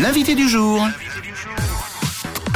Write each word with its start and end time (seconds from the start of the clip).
L'invité 0.00 0.34
du 0.34 0.48
jour. 0.48 0.86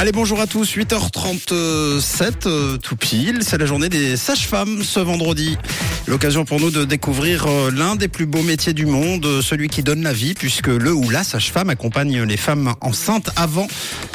Allez, 0.01 0.11
bonjour 0.11 0.41
à 0.41 0.47
tous, 0.47 0.77
8h37, 0.77 2.47
euh, 2.47 2.77
tout 2.77 2.95
pile, 2.95 3.43
c'est 3.43 3.59
la 3.59 3.67
journée 3.67 3.87
des 3.87 4.17
sages-femmes 4.17 4.81
ce 4.81 4.99
vendredi. 4.99 5.59
L'occasion 6.07 6.43
pour 6.43 6.59
nous 6.59 6.71
de 6.71 6.85
découvrir 6.85 7.45
euh, 7.45 7.69
l'un 7.69 7.95
des 7.95 8.07
plus 8.07 8.25
beaux 8.25 8.41
métiers 8.41 8.73
du 8.73 8.87
monde, 8.87 9.23
euh, 9.27 9.43
celui 9.43 9.69
qui 9.69 9.83
donne 9.83 10.01
la 10.01 10.11
vie, 10.11 10.33
puisque 10.33 10.69
le 10.69 10.91
ou 10.91 11.11
la 11.11 11.23
sage-femme 11.23 11.69
accompagne 11.69 12.23
les 12.23 12.35
femmes 12.35 12.73
enceintes 12.81 13.29
avant, 13.35 13.67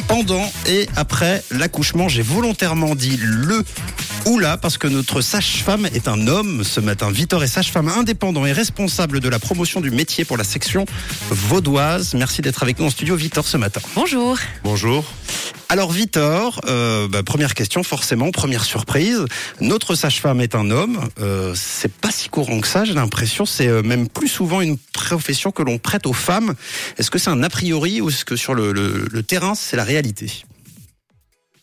pendant 0.08 0.52
et 0.66 0.88
après 0.96 1.44
l'accouchement. 1.52 2.08
J'ai 2.08 2.22
volontairement 2.22 2.96
dit 2.96 3.16
le 3.22 3.62
ou 4.26 4.40
la 4.40 4.56
parce 4.56 4.78
que 4.78 4.88
notre 4.88 5.20
sage-femme 5.20 5.86
est 5.94 6.08
un 6.08 6.26
homme 6.26 6.64
ce 6.64 6.80
matin. 6.80 7.12
Victor 7.12 7.44
est 7.44 7.46
sage-femme 7.46 7.86
indépendant 7.86 8.44
et 8.44 8.50
responsable 8.50 9.20
de 9.20 9.28
la 9.28 9.38
promotion 9.38 9.80
du 9.80 9.92
métier 9.92 10.24
pour 10.24 10.36
la 10.36 10.42
section 10.42 10.84
vaudoise. 11.30 12.14
Merci 12.14 12.42
d'être 12.42 12.64
avec 12.64 12.80
nous 12.80 12.86
en 12.86 12.90
studio, 12.90 13.14
Victor, 13.14 13.46
ce 13.46 13.56
matin. 13.56 13.80
Bonjour. 13.94 14.36
Bonjour. 14.64 15.04
Alors 15.68 15.90
Victor, 15.90 16.60
euh, 16.68 17.08
bah, 17.08 17.24
première 17.24 17.54
question 17.54 17.82
forcément, 17.82 18.30
première 18.30 18.64
surprise. 18.64 19.24
Notre 19.60 19.96
sage-femme 19.96 20.40
est 20.40 20.54
un 20.54 20.70
homme. 20.70 21.00
Euh, 21.20 21.54
c'est 21.56 21.92
pas 21.92 22.12
si 22.12 22.28
courant 22.28 22.60
que 22.60 22.68
ça. 22.68 22.84
J'ai 22.84 22.94
l'impression 22.94 23.46
c'est 23.46 23.66
euh, 23.66 23.82
même 23.82 24.08
plus 24.08 24.28
souvent 24.28 24.60
une 24.60 24.78
profession 24.78 25.50
que 25.50 25.62
l'on 25.62 25.78
prête 25.78 26.06
aux 26.06 26.12
femmes. 26.12 26.54
Est-ce 26.98 27.10
que 27.10 27.18
c'est 27.18 27.30
un 27.30 27.42
a 27.42 27.48
priori 27.48 28.00
ou 28.00 28.10
est-ce 28.10 28.24
que 28.24 28.36
sur 28.36 28.54
le, 28.54 29.22
terrain 29.22 29.56
c'est 29.56 29.76
la 29.76 29.82
réalité? 29.82 30.30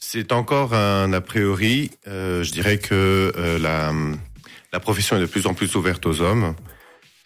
C'est 0.01 0.33
encore 0.33 0.73
un 0.73 1.13
a 1.13 1.21
priori. 1.21 1.91
Je 2.05 2.51
dirais 2.51 2.79
que 2.79 3.31
la, 3.61 4.79
profession 4.81 5.15
est 5.15 5.21
de 5.21 5.25
plus 5.25 5.47
en 5.47 5.53
plus 5.53 5.75
ouverte 5.75 6.05
aux 6.05 6.19
hommes. 6.19 6.55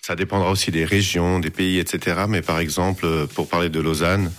Ça 0.02 0.16
dépendra 0.16 0.52
aussi 0.52 0.70
des 0.70 0.86
régions, 0.86 1.40
des 1.40 1.50
pays, 1.50 1.80
etc. 1.80 2.26
Mais 2.30 2.42
par 2.42 2.60
exemple, 2.60 3.28
pour 3.34 3.50
parler 3.50 3.70
de 3.70 3.80
Lausanne, 3.82 4.32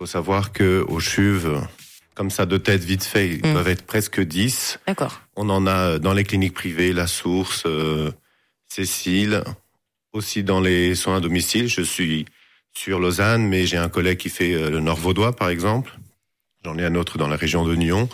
faut 0.00 0.06
savoir 0.06 0.52
que 0.52 0.82
aux 0.88 0.98
chuves, 0.98 1.60
comme 2.14 2.30
ça 2.30 2.46
de 2.46 2.56
tête 2.56 2.82
vite 2.82 3.04
fait, 3.04 3.28
ils 3.28 3.46
Mm. 3.46 3.52
peuvent 3.52 3.68
être 3.68 3.84
presque 3.84 4.18
10. 4.18 4.78
D'accord. 4.86 5.20
On 5.36 5.50
en 5.50 5.66
a 5.66 5.98
dans 5.98 6.14
les 6.14 6.24
cliniques 6.24 6.54
privées, 6.54 6.94
La 6.94 7.06
Source, 7.06 7.64
euh, 7.66 8.10
Cécile, 8.66 9.44
aussi 10.14 10.42
dans 10.42 10.60
les 10.62 10.94
soins 10.94 11.18
à 11.18 11.20
domicile. 11.20 11.68
Je 11.68 11.82
suis 11.82 12.24
sur 12.72 12.98
Lausanne, 12.98 13.46
mais 13.46 13.66
j'ai 13.66 13.76
un 13.76 13.90
collègue 13.90 14.16
qui 14.16 14.30
fait 14.30 14.54
euh, 14.54 14.70
le 14.70 14.80
Nord 14.80 14.96
Vaudois, 14.96 15.36
par 15.36 15.50
exemple. 15.50 15.92
J'en 16.64 16.78
ai 16.78 16.84
un 16.86 16.94
autre 16.94 17.18
dans 17.18 17.28
la 17.28 17.36
région 17.36 17.66
de 17.66 17.74
Nyon. 17.76 18.08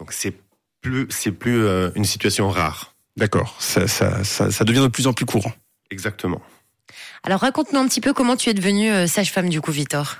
Donc 0.00 0.12
c'est 0.12 0.34
plus, 0.80 1.06
c'est 1.10 1.30
plus 1.30 1.62
euh, 1.64 1.90
une 1.94 2.04
situation 2.04 2.50
rare. 2.50 2.96
D'accord, 3.16 3.54
ça, 3.60 3.86
ça, 3.86 4.24
ça, 4.24 4.50
ça 4.50 4.64
devient 4.64 4.80
de 4.80 4.88
plus 4.88 5.06
en 5.06 5.12
plus 5.12 5.26
courant. 5.26 5.52
Exactement. 5.90 6.42
Alors 7.22 7.38
raconte-nous 7.42 7.78
un 7.78 7.86
petit 7.86 8.00
peu 8.00 8.12
comment 8.12 8.34
tu 8.34 8.50
es 8.50 8.54
devenue 8.54 8.90
euh, 8.90 9.06
sage-femme 9.06 9.48
du 9.50 9.60
coup, 9.60 9.70
Victor. 9.70 10.16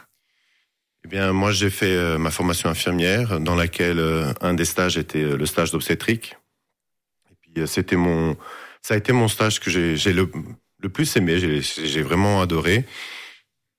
Eh 1.04 1.08
bien, 1.08 1.32
moi, 1.32 1.52
j'ai 1.52 1.70
fait 1.70 1.94
euh, 1.96 2.18
ma 2.18 2.30
formation 2.30 2.68
infirmière, 2.68 3.40
dans 3.40 3.54
laquelle 3.54 3.98
euh, 3.98 4.32
un 4.40 4.54
des 4.54 4.64
stages 4.64 4.96
était 4.96 5.22
euh, 5.22 5.36
le 5.36 5.46
stage 5.46 5.72
d'obstétrique. 5.72 6.36
Et 7.30 7.34
puis, 7.40 7.62
euh, 7.62 7.66
c'était 7.66 7.96
mon, 7.96 8.36
ça 8.82 8.94
a 8.94 8.96
été 8.96 9.12
mon 9.12 9.28
stage 9.28 9.60
que 9.60 9.70
j'ai, 9.70 9.96
j'ai 9.96 10.12
le, 10.12 10.30
le 10.80 10.88
plus 10.88 11.16
aimé. 11.16 11.38
J'ai, 11.38 11.60
j'ai 11.60 12.02
vraiment 12.02 12.40
adoré. 12.40 12.84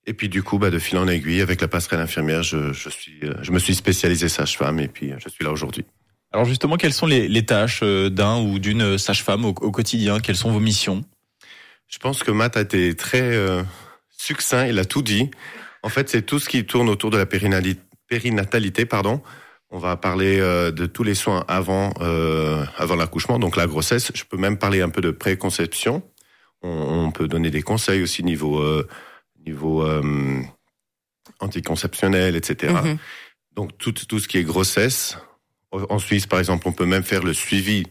Et 0.06 0.12
puis, 0.12 0.28
du 0.28 0.42
coup, 0.42 0.58
bah, 0.58 0.70
de 0.70 0.78
fil 0.78 0.98
en 0.98 1.08
aiguille, 1.08 1.40
avec 1.40 1.62
la 1.62 1.68
passerelle 1.68 2.00
infirmière, 2.00 2.42
je, 2.42 2.72
je 2.74 2.90
suis, 2.90 3.20
je 3.40 3.50
me 3.52 3.58
suis 3.58 3.74
spécialisé 3.74 4.28
sage-femme, 4.28 4.78
et 4.78 4.88
puis, 4.88 5.12
je 5.18 5.28
suis 5.30 5.44
là 5.44 5.50
aujourd'hui. 5.50 5.84
Alors 6.30 6.46
justement, 6.46 6.76
quelles 6.76 6.92
sont 6.92 7.06
les, 7.06 7.28
les 7.28 7.46
tâches 7.46 7.82
d'un 7.82 8.40
ou 8.40 8.58
d'une 8.58 8.98
sage-femme 8.98 9.44
au, 9.44 9.50
au 9.50 9.70
quotidien? 9.70 10.18
Quelles 10.18 10.36
sont 10.36 10.50
vos 10.50 10.58
missions? 10.58 11.04
Je 11.86 11.98
pense 11.98 12.24
que 12.24 12.32
Matt 12.32 12.56
a 12.56 12.62
été 12.62 12.96
très 12.96 13.22
euh, 13.22 13.62
succinct, 14.10 14.66
il 14.66 14.80
a 14.80 14.84
tout 14.84 15.00
dit. 15.00 15.30
En 15.84 15.90
fait, 15.90 16.08
c'est 16.08 16.22
tout 16.22 16.38
ce 16.38 16.48
qui 16.48 16.64
tourne 16.64 16.88
autour 16.88 17.10
de 17.10 17.18
la 17.18 17.26
périnatalité, 17.26 18.86
pardon. 18.86 19.20
On 19.68 19.78
va 19.78 19.96
parler 19.96 20.40
euh, 20.40 20.70
de 20.70 20.86
tous 20.86 21.02
les 21.02 21.14
soins 21.14 21.44
avant 21.46 21.92
euh, 22.00 22.64
avant 22.78 22.96
l'accouchement, 22.96 23.38
donc 23.38 23.54
la 23.56 23.66
grossesse. 23.66 24.10
Je 24.14 24.24
peux 24.24 24.38
même 24.38 24.56
parler 24.56 24.80
un 24.80 24.88
peu 24.88 25.02
de 25.02 25.10
préconception. 25.10 26.02
On, 26.62 26.70
on 26.70 27.10
peut 27.10 27.28
donner 27.28 27.50
des 27.50 27.60
conseils 27.60 28.02
aussi 28.02 28.24
niveau 28.24 28.62
euh, 28.62 28.88
niveau 29.44 29.86
anticonceptionnel, 31.40 32.34
etc. 32.34 32.72
Mhm. 32.82 32.98
Donc 33.54 33.76
tout, 33.76 33.92
tout 33.92 34.20
ce 34.20 34.26
qui 34.26 34.38
est 34.38 34.44
grossesse. 34.44 35.18
En 35.70 35.98
Suisse, 35.98 36.26
par 36.26 36.38
exemple, 36.38 36.66
on 36.66 36.72
peut 36.72 36.86
même 36.86 37.04
faire 37.04 37.22
le 37.22 37.34
suivi 37.34 37.84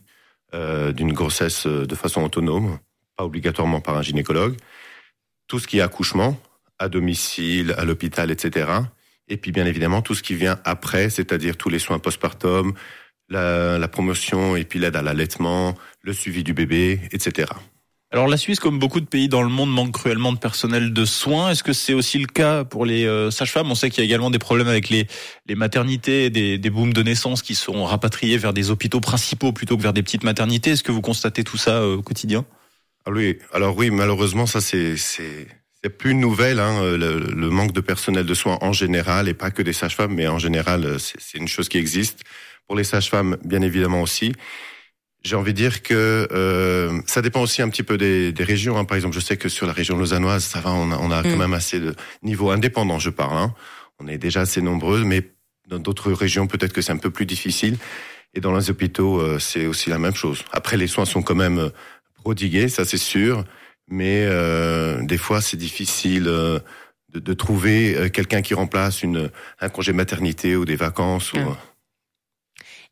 d'une 0.51 1.13
grossesse 1.13 1.67
de 1.67 1.95
façon 1.95 2.23
autonome, 2.23 2.79
pas 3.17 3.23
obligatoirement 3.23 3.81
par 3.81 3.97
un 3.97 4.01
gynécologue. 4.01 4.55
Tout 5.47 5.59
ce 5.59 5.67
qui 5.67 5.77
est 5.77 5.81
accouchement, 5.81 6.39
à 6.83 6.89
domicile, 6.89 7.73
à 7.77 7.85
l'hôpital, 7.85 8.31
etc. 8.31 8.67
Et 9.27 9.37
puis 9.37 9.51
bien 9.51 9.65
évidemment 9.65 10.01
tout 10.01 10.15
ce 10.15 10.23
qui 10.23 10.35
vient 10.35 10.59
après, 10.65 11.09
c'est-à-dire 11.09 11.57
tous 11.57 11.69
les 11.69 11.79
soins 11.79 11.99
postpartum, 11.99 12.73
la, 13.29 13.79
la 13.79 13.87
promotion 13.87 14.55
et 14.55 14.65
puis 14.65 14.79
l'aide 14.79 14.95
à 14.95 15.01
l'allaitement, 15.01 15.75
le 16.01 16.13
suivi 16.13 16.43
du 16.43 16.53
bébé, 16.53 16.99
etc. 17.11 17.47
Alors 18.11 18.27
la 18.27 18.37
Suisse, 18.37 18.59
comme 18.59 18.77
beaucoup 18.77 18.99
de 18.99 19.07
pays 19.07 19.27
dans 19.27 19.41
le 19.41 19.49
monde, 19.49 19.71
manque 19.71 19.91
cruellement 19.91 20.33
de 20.33 20.37
personnel 20.37 20.93
de 20.93 21.03
soins. 21.03 21.49
Est-ce 21.49 21.63
que 21.63 21.73
c'est 21.73 21.95
aussi 21.95 22.19
le 22.19 22.27
cas 22.27 22.63
pour 22.63 22.85
les 22.85 23.05
euh, 23.05 23.31
sages-femmes? 23.31 23.71
On 23.71 23.75
sait 23.75 23.89
qu'il 23.89 24.03
y 24.03 24.05
a 24.05 24.05
également 24.05 24.29
des 24.29 24.37
problèmes 24.37 24.67
avec 24.67 24.89
les, 24.89 25.07
les 25.47 25.55
maternités, 25.55 26.29
des, 26.29 26.59
des 26.59 26.69
booms 26.69 26.93
de 26.93 27.01
naissance 27.01 27.41
qui 27.41 27.55
sont 27.55 27.83
rapatriés 27.85 28.37
vers 28.37 28.53
des 28.53 28.69
hôpitaux 28.69 28.99
principaux 28.99 29.51
plutôt 29.51 29.77
que 29.77 29.81
vers 29.81 29.93
des 29.93 30.03
petites 30.03 30.23
maternités. 30.23 30.71
Est-ce 30.71 30.83
que 30.83 30.91
vous 30.91 31.01
constatez 31.01 31.43
tout 31.43 31.57
ça 31.57 31.77
euh, 31.77 31.95
au 31.95 32.01
quotidien? 32.03 32.45
Ah 33.05 33.11
oui, 33.11 33.39
alors 33.51 33.75
oui, 33.75 33.89
malheureusement, 33.89 34.45
ça 34.45 34.61
c'est 34.61 34.95
c'est 35.83 35.89
plus 35.89 36.11
une 36.11 36.19
nouvelle. 36.19 36.59
Hein, 36.59 36.81
le, 36.97 37.17
le 37.19 37.49
manque 37.49 37.73
de 37.73 37.81
personnel 37.81 38.25
de 38.25 38.33
soins 38.33 38.57
en 38.61 38.73
général, 38.73 39.27
et 39.27 39.33
pas 39.33 39.51
que 39.51 39.61
des 39.61 39.73
sages-femmes, 39.73 40.13
mais 40.13 40.27
en 40.27 40.39
général, 40.39 40.85
euh, 40.85 40.97
c'est 40.97 41.19
c'est 41.19 41.37
une 41.37 41.47
chose 41.47 41.69
qui 41.69 41.77
existe. 41.77 42.21
Pour 42.67 42.75
les 42.77 42.83
sages-femmes, 42.85 43.37
bien 43.43 43.61
évidemment 43.61 44.01
aussi. 44.01 44.33
J'ai 45.23 45.35
envie 45.37 45.53
de 45.53 45.57
dire 45.57 45.83
que 45.83 46.27
euh, 46.31 47.01
ça 47.05 47.21
dépend 47.21 47.41
aussi 47.41 47.61
un 47.61 47.69
petit 47.69 47.83
peu 47.83 47.97
des, 47.97 48.31
des 48.33 48.43
régions. 48.43 48.77
Hein. 48.77 48.83
Par 48.85 48.95
exemple, 48.97 49.15
je 49.15 49.21
sais 49.21 49.37
que 49.37 49.47
sur 49.49 49.65
la 49.67 49.73
région 49.73 49.97
lausannoise, 49.97 50.43
ça 50.43 50.59
va, 50.59 50.71
on 50.71 50.91
a, 50.91 50.97
on 50.97 51.11
a 51.11 51.23
quand 51.23 51.29
Mm. 51.35 51.39
même 51.39 51.53
assez 51.53 51.79
de 51.79 51.95
niveau 52.23 52.49
indépendant, 52.51 52.99
je 52.99 53.09
parle. 53.09 53.37
Hein. 53.37 53.53
On 53.99 54.07
est 54.07 54.17
déjà 54.17 54.41
assez 54.41 54.61
nombreux, 54.61 55.03
mais 55.05 55.31
dans 55.69 55.79
d'autres 55.79 56.11
régions, 56.11 56.45
peut-être 56.47 56.73
que 56.73 56.81
c'est 56.81 56.91
un 56.91 56.97
peu 56.97 57.09
plus 57.09 57.25
difficile. 57.25 57.77
Et 58.33 58.41
dans 58.41 58.53
les 58.57 58.69
hôpitaux, 58.69 59.19
euh, 59.21 59.39
c'est 59.39 59.65
aussi 59.65 59.89
la 59.89 59.99
même 59.99 60.15
chose. 60.15 60.43
Après, 60.51 60.75
les 60.75 60.87
soins 60.87 61.05
sont 61.05 61.21
quand 61.21 61.35
même 61.35 61.59
euh, 61.59 61.69
prodigués, 62.15 62.67
ça 62.67 62.83
c'est 62.83 62.97
sûr, 62.97 63.45
mais 63.87 64.25
euh, 64.27 65.01
des 65.03 65.17
fois 65.17 65.41
c'est 65.41 65.57
difficile 65.57 66.27
euh, 66.27 66.59
de, 67.13 67.19
de 67.19 67.33
trouver 67.33 67.95
euh, 67.95 68.09
quelqu'un 68.09 68.41
qui 68.41 68.53
remplace 68.53 69.03
une 69.03 69.29
un 69.59 69.69
congé 69.69 69.93
maternité 69.93 70.55
ou 70.55 70.65
des 70.65 70.75
vacances. 70.75 71.33
Ou, 71.33 71.37
Mm. 71.39 71.57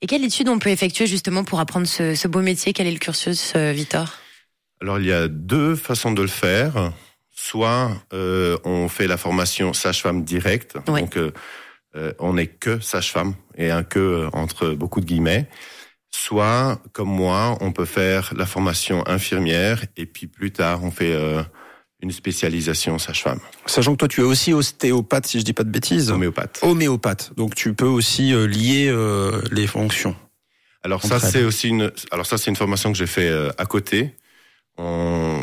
Et 0.04 0.08
quelle 0.08 0.24
étude 0.24 0.50
on 0.50 0.58
peut 0.58 0.72
effectuer 0.72 1.06
justement 1.06 1.44
pour 1.44 1.60
apprendre 1.60 1.86
ce, 1.86 2.16
ce 2.16 2.28
beau 2.28 2.42
métier? 2.42 2.74
Quel 2.74 2.88
est 2.88 2.92
le 2.92 2.98
cursus, 2.98 3.56
Victor? 3.56 4.12
Alors 4.82 4.98
il 5.00 5.06
y 5.06 5.12
a 5.14 5.28
deux 5.28 5.76
façons 5.76 6.12
de 6.12 6.24
le 6.24 6.28
faire. 6.28 6.92
Soit 7.30 7.92
euh, 8.12 8.58
on 8.64 8.88
fait 8.90 9.06
la 9.08 9.18
formation 9.18 9.74
sage-femme 9.74 10.24
directe, 10.24 10.78
Ouais. 10.88 11.02
donc 11.02 11.18
euh, 11.18 11.32
on 12.20 12.34
n'est 12.34 12.48
que 12.48 12.80
sage-femme 12.80 13.36
et 13.56 13.70
un 13.70 13.84
que 13.84 14.28
entre 14.34 14.72
beaucoup 14.72 15.02
de 15.02 15.06
guillemets. 15.06 15.48
Soit 16.14 16.82
comme 16.92 17.10
moi, 17.10 17.58
on 17.62 17.72
peut 17.72 17.86
faire 17.86 18.34
la 18.36 18.46
formation 18.46 19.08
infirmière 19.08 19.86
et 19.96 20.06
puis 20.06 20.28
plus 20.28 20.52
tard 20.52 20.84
on 20.84 20.92
fait 20.92 21.14
euh, 21.14 21.42
une 22.02 22.12
spécialisation 22.12 22.98
sage-femme, 23.00 23.40
Sachant 23.66 23.94
que 23.94 23.98
toi 23.98 24.08
tu 24.10 24.22
es 24.22 24.24
aussi 24.24 24.54
ostéopathe, 24.54 25.26
si 25.28 25.40
je 25.40 25.46
dis 25.46 25.54
pas 25.54 25.64
de 25.64 25.70
bêtises. 25.70 26.12
homéopathe. 26.12 26.60
Homéopathe, 26.64 27.32
donc 27.38 27.56
tu 27.56 27.74
peux 27.74 27.86
aussi 27.86 28.34
euh, 28.34 28.46
lier 28.46 28.88
euh, 28.90 29.42
les 29.52 29.68
fonctions. 29.68 30.16
Alors 30.84 31.04
ça 31.04 31.20
c'est 31.20 31.44
aussi 31.44 31.70
une 31.70 31.92
alors 32.12 32.26
ça 32.26 32.38
c'est 32.38 32.50
une 32.50 32.56
formation 32.58 32.92
que 32.92 32.98
j'ai 32.98 33.08
fait 33.08 33.30
euh, 33.30 33.50
à 33.58 33.66
côté. 33.66 34.16
On 34.78 35.40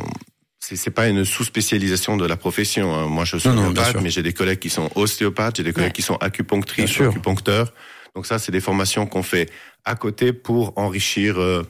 c'est 0.61 0.91
pas 0.91 1.09
une 1.09 1.25
sous-spécialisation 1.25 2.19
de 2.19 2.27
la 2.27 2.37
profession. 2.37 2.95
hein. 2.95 3.07
Moi 3.07 3.25
je 3.25 3.39
suis 3.39 3.49
Non, 3.49 3.69
homéopathe, 3.69 4.03
mais 4.03 4.11
j'ai 4.11 4.23
des 4.23 4.35
collègues 4.35 4.59
qui 4.59 4.69
sont 4.69 4.91
ostéopathes, 4.97 5.57
j'ai 5.57 5.63
des 5.63 5.73
collègues 5.73 5.89
Ouais. 5.91 5.93
qui 5.95 6.03
sont 6.03 6.17
acupunctrices, 6.17 7.01
acupuncteurs. 7.01 7.73
Donc 8.15 8.27
ça 8.27 8.39
c'est 8.39 8.53
des 8.53 8.61
formations 8.61 9.07
qu'on 9.07 9.23
fait 9.23 9.51
à 9.85 9.95
côté 9.95 10.33
pour 10.33 10.77
enrichir 10.77 11.39
euh, 11.41 11.67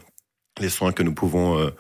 les 0.61 0.69
soins 0.69 0.93
que 0.93 1.03
nous 1.03 1.15
pouvons 1.15 1.59
euh, 1.59 1.71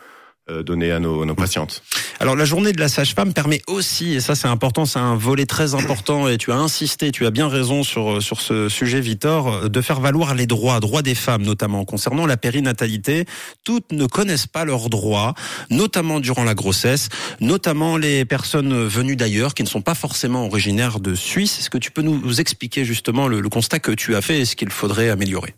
donner 0.65 0.93
à 0.93 0.99
nos, 0.99 1.25
nos 1.25 1.35
patientes. 1.35 1.83
Alors 2.21 2.35
la 2.35 2.45
journée 2.45 2.73
de 2.73 2.81
la 2.81 2.89
sage-femme 2.89 3.33
permet 3.33 3.62
aussi, 3.67 4.15
et 4.15 4.21
ça 4.21 4.35
c'est 4.35 4.49
important, 4.49 4.87
c'est 4.87 4.99
un 4.99 5.15
volet 5.15 5.47
très 5.47 5.75
important, 5.75 6.29
et 6.29 6.37
tu 6.37 6.50
as 6.53 6.56
insisté, 6.56 7.12
tu 7.12 7.27
as 7.27 7.31
bien 7.31 7.49
raison 7.49 7.83
sur, 7.83 8.23
sur 8.23 8.41
ce 8.41 8.69
sujet, 8.69 9.00
Victor, 9.00 9.71
de 9.71 9.81
faire 9.81 10.00
valoir 10.00 10.35
les 10.35 10.47
droits, 10.47 10.81
droits 10.81 11.03
des 11.03 11.15
femmes 11.15 11.43
notamment. 11.43 11.85
Concernant 11.85 12.27
la 12.27 12.37
périnatalité, 12.37 13.25
toutes 13.65 13.93
ne 13.93 14.06
connaissent 14.06 14.47
pas 14.47 14.65
leurs 14.65 14.91
droits, 14.91 15.35
notamment 15.71 16.21
durant 16.21 16.45
la 16.45 16.55
grossesse, 16.55 17.09
notamment 17.41 17.97
les 17.97 18.25
personnes 18.25 18.87
venues 18.87 19.17
d'ailleurs 19.17 19.55
qui 19.55 19.62
ne 19.62 19.69
sont 19.69 19.83
pas 19.83 19.94
forcément 19.94 20.47
originaires 20.47 21.01
de 21.01 21.15
Suisse. 21.15 21.59
Est-ce 21.61 21.71
que 21.71 21.79
tu 21.79 21.91
peux 21.91 22.03
nous, 22.03 22.19
nous 22.19 22.41
expliquer 22.41 22.85
justement 22.85 23.29
le, 23.29 23.41
le 23.41 23.49
constat 23.49 23.79
que 23.79 23.93
tu 23.93 24.17
as 24.17 24.23
fait 24.23 24.41
et 24.41 24.44
ce 24.44 24.56
qu'il 24.56 24.71
faudrait 24.71 25.11
améliorer? 25.11 25.55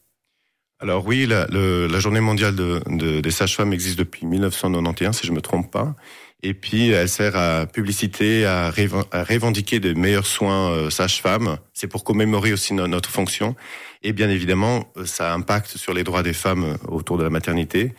Alors 0.80 1.04
oui, 1.06 1.26
la, 1.26 1.46
le- 1.50 1.86
la 1.86 2.00
journée 2.00 2.20
mondiale 2.20 2.54
de, 2.56 2.80
de- 2.86 3.20
des 3.20 3.30
sages-femmes 3.30 3.72
existe 3.72 3.98
depuis 3.98 4.24
1991, 4.26 5.14
si 5.16 5.26
je 5.26 5.32
me 5.32 5.40
trompe 5.42 5.70
pas. 5.70 5.94
Et 6.42 6.54
puis, 6.54 6.88
elle 6.88 7.08
sert 7.08 7.36
à 7.36 7.66
publicité, 7.66 8.46
à, 8.46 8.70
revendiquer 8.70 9.78
de 9.78 9.92
meilleurs 9.92 10.24
soins 10.26 10.70
euh, 10.70 10.88
sages-femmes. 10.88 11.58
C'est 11.74 11.86
pour 11.86 12.02
commémorer 12.02 12.54
aussi 12.54 12.72
notre 12.72 13.10
fonction. 13.10 13.54
Et 14.02 14.14
bien 14.14 14.30
évidemment, 14.30 14.90
ça 15.04 15.34
impacte 15.34 15.76
sur 15.76 15.92
les 15.92 16.02
droits 16.02 16.22
des 16.22 16.32
femmes 16.32 16.78
autour 16.88 17.18
de 17.18 17.24
la 17.24 17.30
maternité. 17.30 17.92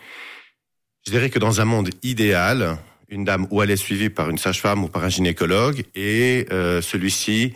Je 1.06 1.12
dirais 1.12 1.30
que 1.30 1.38
dans 1.38 1.60
un 1.60 1.64
monde 1.64 1.90
idéal, 2.02 2.78
une 3.08 3.24
dame 3.24 3.46
où 3.52 3.62
elle 3.62 3.70
est 3.70 3.76
suivie 3.76 4.10
par 4.10 4.28
une 4.28 4.38
sage-femme 4.38 4.82
ou 4.82 4.88
par 4.88 5.04
un 5.04 5.08
gynécologue 5.08 5.84
et 5.94 6.46
euh, 6.50 6.82
celui-ci 6.82 7.54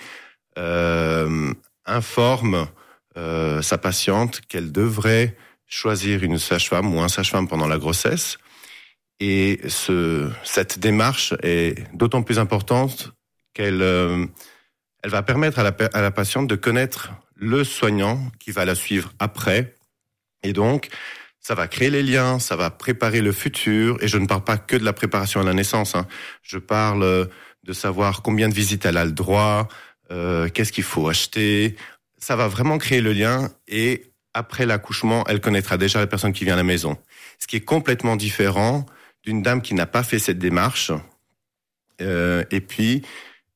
euh, 0.57 1.53
informe 1.85 2.69
euh, 3.17 3.63
sa 3.63 3.79
patiente 3.79 4.41
qu'elle 4.49 4.73
devrait 4.73 5.37
choisir 5.67 6.23
une 6.23 6.39
sage-femme 6.39 6.95
ou 6.95 7.01
un 7.01 7.09
sage-femme 7.09 7.49
pendant 7.49 7.67
la 7.67 7.79
grossesse. 7.79 8.39
Et 9.19 9.61
ce, 9.69 10.31
cette 10.45 10.79
démarche 10.79 11.35
est 11.43 11.77
d'autant 11.95 12.23
plus 12.23 12.39
importante 12.39 13.13
qu'elle 13.55 13.83
euh, 13.83 14.27
elle 15.03 15.11
va 15.11 15.23
permettre 15.23 15.59
à 15.59 15.63
la, 15.63 15.75
à 15.93 16.03
la 16.03 16.11
patiente 16.11 16.47
de 16.47 16.57
connaître 16.57 17.13
le 17.35 17.65
soignant 17.65 18.21
qui 18.41 18.51
va 18.51 18.65
la 18.65 18.75
suivre 18.75 19.13
après. 19.19 19.75
Et 20.43 20.53
donc, 20.53 20.89
ça 21.41 21.55
va 21.55 21.69
créer 21.69 21.91
les 21.91 22.03
liens, 22.03 22.41
ça 22.41 22.57
va 22.57 22.71
préparer 22.71 23.21
le 23.21 23.31
futur. 23.31 24.03
Et 24.03 24.09
je 24.09 24.19
ne 24.19 24.27
parle 24.27 24.43
pas 24.43 24.59
que 24.59 24.77
de 24.77 24.85
la 24.85 24.93
préparation 24.93 25.41
à 25.41 25.45
la 25.45 25.55
naissance. 25.55 25.95
Hein. 25.95 26.07
Je 26.43 26.59
parle 26.59 27.05
euh, 27.05 27.27
de 27.63 27.73
savoir 27.73 28.23
combien 28.23 28.49
de 28.49 28.55
visites 28.55 28.85
elle 28.85 28.97
a 28.97 29.05
le 29.05 29.13
droit, 29.13 29.69
euh, 30.11 30.49
qu'est-ce 30.49 30.73
qu'il 30.73 30.85
faut 30.85 31.09
acheter. 31.09 31.77
Ça 32.27 32.35
va 32.35 32.49
vraiment 32.49 32.77
créer 32.77 33.01
le 33.01 33.13
lien. 33.13 33.51
Et 33.69 34.11
après 34.35 34.67
l'accouchement, 34.67 35.23
elle 35.29 35.41
connaîtra 35.41 35.77
déjà 35.77 36.01
la 36.01 36.09
personne 36.09 36.33
qui 36.33 36.43
vient 36.45 36.55
à 36.55 36.57
la 36.57 36.65
maison. 36.65 36.99
Ce 37.39 37.47
qui 37.47 37.55
est 37.55 37.61
complètement 37.61 38.17
différent 38.17 38.85
d'une 39.23 39.43
dame 39.43 39.63
qui 39.63 39.75
n'a 39.75 39.87
pas 39.87 40.03
fait 40.03 40.19
cette 40.19 40.41
démarche. 40.41 40.91
Euh, 42.01 42.43
et 42.51 42.61
puis, 42.61 43.03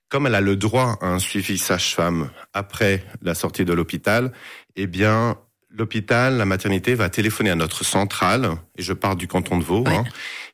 comme 0.09 0.29
elle 0.29 0.37
a 0.37 0.41
le 0.41 0.55
droit 0.55 0.99
à 1.01 1.09
un 1.09 1.19
suivi 1.19 1.59
sage-femme 1.59 2.31
après 2.53 3.05
la 3.23 3.35
sortie 3.35 3.65
de 3.65 3.73
l'hôpital, 3.73 4.31
eh 4.77 4.87
bien, 4.87 5.37
l'hôpital, 5.69 6.37
la 6.37 6.45
maternité 6.45 6.95
va 6.95 7.09
téléphoner 7.09 7.51
à 7.51 7.57
notre 7.57 7.85
centrale, 7.85 8.53
et 8.79 8.83
je 8.83 8.93
parle 8.93 9.17
du 9.17 9.27
canton 9.27 9.59
de 9.59 9.65
Vaud, 9.65 9.83
hein, 9.89 10.05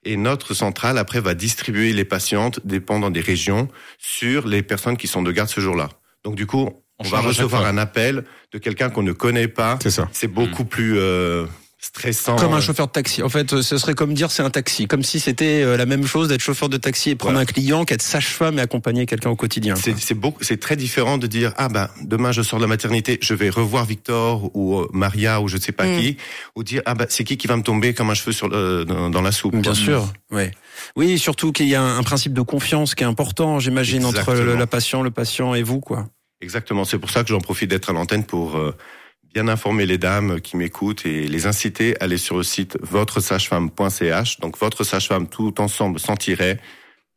et 0.04 0.16
notre 0.16 0.54
centrale 0.54 0.96
après 0.96 1.20
va 1.20 1.34
distribuer 1.34 1.92
les 1.92 2.06
patientes 2.06 2.60
dépendant 2.64 3.10
des 3.10 3.20
régions 3.20 3.68
sur 3.98 4.48
les 4.48 4.62
personnes 4.62 4.96
qui 4.96 5.06
sont 5.06 5.22
de 5.22 5.32
garde 5.32 5.50
ce 5.50 5.60
jour-là. 5.60 5.90
Donc 6.24 6.34
du 6.34 6.46
coup, 6.46 6.82
on, 6.98 7.08
va 7.08 7.20
recevoir 7.20 7.66
un 7.66 7.78
appel 7.78 8.24
de 8.52 8.58
quelqu'un 8.58 8.90
qu'on 8.90 9.02
ne 9.02 9.12
connaît 9.12 9.48
pas. 9.48 9.78
C'est 9.82 9.90
ça. 9.90 10.08
C'est 10.12 10.28
beaucoup 10.28 10.64
mm. 10.64 10.68
plus 10.68 10.98
euh, 10.98 11.46
stressant. 11.78 12.36
Comme 12.36 12.54
un 12.54 12.60
chauffeur 12.60 12.86
de 12.86 12.92
taxi. 12.92 13.22
En 13.22 13.28
fait, 13.28 13.60
ce 13.60 13.78
serait 13.78 13.94
comme 13.94 14.14
dire 14.14 14.30
c'est 14.30 14.42
un 14.42 14.50
taxi. 14.50 14.86
Comme 14.86 15.02
si 15.02 15.20
c'était 15.20 15.62
euh, 15.62 15.76
la 15.76 15.86
même 15.86 16.06
chose 16.06 16.28
d'être 16.28 16.40
chauffeur 16.40 16.68
de 16.68 16.76
taxi 16.76 17.10
et 17.10 17.16
prendre 17.16 17.38
un 17.38 17.44
client 17.44 17.84
qu'être 17.84 18.02
sage-femme 18.02 18.58
et 18.58 18.62
accompagner 18.62 19.06
quelqu'un 19.06 19.30
au 19.30 19.36
quotidien. 19.36 19.74
C'est 19.76 20.14
beaucoup, 20.14 20.42
c'est 20.42 20.58
très 20.58 20.76
différent 20.76 21.18
de 21.18 21.26
dire 21.26 21.52
ah 21.56 21.68
bah 21.68 21.90
demain 22.02 22.32
je 22.32 22.42
sors 22.42 22.58
de 22.58 22.64
la 22.64 22.68
maternité, 22.68 23.18
je 23.20 23.34
vais 23.34 23.50
revoir 23.50 23.84
Victor 23.84 24.50
ou 24.54 24.78
euh, 24.78 24.88
Maria 24.92 25.40
ou 25.40 25.48
je 25.48 25.56
ne 25.56 25.60
sais 25.60 25.72
pas 25.72 25.86
mm. 25.86 26.00
qui, 26.00 26.16
ou 26.54 26.64
dire 26.64 26.82
ah 26.86 26.94
bah 26.94 27.06
c'est 27.08 27.24
qui 27.24 27.36
qui 27.36 27.46
va 27.46 27.56
me 27.56 27.62
tomber 27.62 27.94
comme 27.94 28.10
un 28.10 28.14
cheveu 28.14 28.32
sur 28.32 28.48
le, 28.48 28.84
dans, 28.84 29.22
la 29.22 29.32
soupe. 29.32 29.56
Bien 29.56 29.74
sûr, 29.74 30.12
oui. 30.30 30.44
Oui, 30.94 31.18
surtout 31.18 31.52
qu'il 31.52 31.68
y 31.68 31.74
a 31.74 31.82
un, 31.82 32.02
principe 32.02 32.32
de 32.32 32.42
confiance 32.42 32.94
qui 32.94 33.02
est 33.02 33.06
important, 33.06 33.58
j'imagine, 33.58 34.04
entre 34.04 34.34
la 34.34 34.66
patient, 34.66 35.02
le 35.02 35.10
patient 35.10 35.54
et 35.54 35.62
vous, 35.62 35.80
quoi. 35.80 36.06
Exactement. 36.40 36.84
C'est 36.84 36.98
pour 36.98 37.10
ça 37.10 37.22
que 37.22 37.28
j'en 37.28 37.40
profite 37.40 37.70
d'être 37.70 37.90
à 37.90 37.92
l'antenne 37.92 38.24
pour 38.24 38.56
euh, 38.56 38.74
bien 39.34 39.48
informer 39.48 39.86
les 39.86 39.98
dames 39.98 40.40
qui 40.40 40.56
m'écoutent 40.56 41.06
et 41.06 41.26
les 41.26 41.46
inciter 41.46 41.96
à 42.00 42.04
aller 42.04 42.18
sur 42.18 42.36
le 42.36 42.42
site 42.42 42.78
votresagefemme.ch. 42.82 44.40
Donc 44.40 44.58
votre 44.58 44.84
sage-femme 44.84 45.28
tout 45.28 45.60
ensemble 45.60 45.98
sans 45.98 46.16
tirer, 46.16 46.58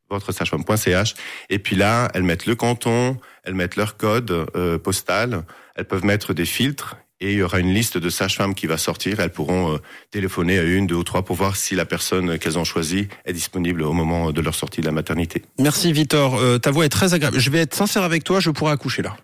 votresagefemme.ch. 0.10 1.16
Et 1.50 1.60
puis 1.60 1.75
là, 1.75 2.10
elles 2.13 2.24
mettent 2.24 2.45
le 2.45 2.56
canton, 2.56 3.18
elles 3.44 3.56
mettent 3.56 3.75
leur 3.75 3.98
code 3.98 4.31
euh, 4.56 4.77
postal, 4.77 5.44
elles 5.75 5.86
peuvent 5.86 6.06
mettre 6.06 6.33
des 6.33 6.45
filtres 6.45 6.98
et 7.21 7.33
il 7.33 7.38
y 7.38 7.42
aura 7.42 7.60
une 7.60 7.74
liste 7.74 7.98
de 7.98 8.10
sages-femmes 8.10 8.56
qui 8.56 8.68
va 8.68 8.77
sortir. 8.77 9.19
Elles 9.19 9.31
pourront 9.31 9.74
euh, 9.74 9.77
téléphoner 10.12 10.60
à 10.60 10.63
une, 10.63 10.88
deux 10.88 10.95
ou 10.95 11.04
trois 11.04 11.24
pour 11.24 11.36
voir 11.36 11.56
si 11.56 11.75
la 11.75 11.86
personne 11.86 12.39
qu'elles 12.39 12.57
ont 12.57 12.63
choisie 12.63 13.07
est 13.25 13.33
disponible 13.33 13.83
au 13.83 13.94
moment 13.94 14.31
de 14.31 14.42
leur 14.42 14.56
sortie 14.56 14.81
de 14.81 14.86
la 14.86 14.92
maternité. 14.92 15.44
Merci 15.60 15.92
Victor, 15.92 16.36
euh, 16.36 16.57
ta 16.57 16.71
voix 16.71 16.86
est 16.86 16.89
très 16.89 17.13
agréable. 17.13 17.39
Je 17.39 17.50
vais 17.50 17.60
être 17.60 17.75
sincère 17.75 18.04
avec 18.04 18.24
toi, 18.24 18.39
je 18.39 18.51
pourrais 18.51 18.71
accoucher 18.74 19.01
là. 19.01 19.18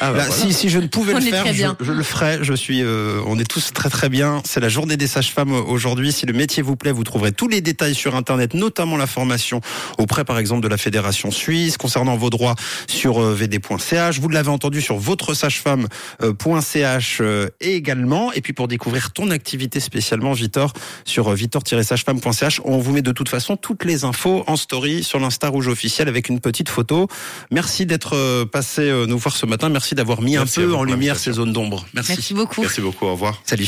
Ah 0.00 0.12
bah 0.12 0.28
si, 0.28 0.52
si 0.52 0.68
je 0.68 0.80
ne 0.80 0.88
pouvais 0.88 1.14
le 1.14 1.20
faire, 1.20 1.46
je, 1.78 1.92
le 1.92 2.02
ferais. 2.02 2.40
Je 2.42 2.52
suis, 2.52 2.82
euh, 2.82 3.20
on 3.26 3.38
est 3.38 3.48
tous 3.48 3.72
très 3.72 3.90
très 3.90 4.08
bien. 4.08 4.42
C'est 4.44 4.58
la 4.58 4.68
journée 4.68 4.96
des 4.96 5.06
sages-femmes 5.06 5.52
aujourd'hui. 5.52 6.10
Si 6.10 6.26
le 6.26 6.32
métier 6.32 6.64
vous 6.64 6.74
plaît, 6.74 6.90
vous 6.90 7.04
trouverez 7.04 7.30
tous 7.30 7.46
les 7.46 7.60
détails 7.60 7.94
sur 7.94 8.16
internet, 8.16 8.54
notamment 8.54 8.96
la 8.96 9.06
formation 9.06 9.60
auprès, 9.98 10.24
par 10.24 10.38
exemple, 10.38 10.62
de 10.62 10.68
la 10.68 10.78
fédération 10.78 11.30
suisse 11.30 11.76
concernant 11.76 12.16
vos 12.16 12.28
droits 12.28 12.56
sur 12.88 13.20
vd.ch. 13.20 14.18
Vous 14.18 14.28
l'avez 14.28 14.48
entendu 14.48 14.82
sur 14.82 14.96
votre 14.96 15.32
sagefemme.ch 15.34 17.22
également. 17.60 18.32
Et 18.32 18.40
puis 18.40 18.54
pour 18.54 18.66
découvrir 18.66 19.12
ton 19.12 19.30
activité 19.30 19.78
spécialement, 19.78 20.32
Vitor, 20.32 20.72
sur 21.04 21.32
vitor-sagefemme.ch, 21.32 22.62
on 22.64 22.78
vous 22.78 22.92
met 22.92 23.02
de 23.02 23.12
toute 23.12 23.28
façon 23.28 23.56
toutes 23.56 23.84
les 23.84 24.02
infos 24.02 24.42
en 24.48 24.56
story 24.56 25.04
sur 25.04 25.20
l'Insta 25.20 25.46
Rouge 25.46 25.68
officiel 25.68 26.08
avec 26.08 26.28
une 26.28 26.40
petite 26.40 26.68
photo. 26.68 27.06
Merci 27.52 27.86
d'être 27.86 28.42
passé 28.46 28.90
nous 29.06 29.18
voir 29.18 29.36
ce 29.36 29.46
matin. 29.46 29.51
Merci 29.70 29.94
d'avoir 29.94 30.20
mis 30.22 30.36
un 30.36 30.46
peu 30.46 30.74
en 30.74 30.84
lumière 30.84 31.18
ces 31.18 31.32
zones 31.32 31.52
d'ombre. 31.52 31.86
Merci. 31.94 32.12
Merci 32.12 32.34
beaucoup. 32.34 32.60
Merci 32.62 32.80
beaucoup. 32.80 33.06
Au 33.06 33.12
revoir. 33.12 33.42
Salut. 33.44 33.66